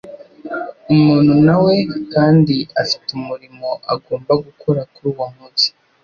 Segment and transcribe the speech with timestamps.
[0.93, 1.75] Umuntu nawe
[2.13, 5.67] kandi afite umurimo agomba gukora kuri uwo munsi.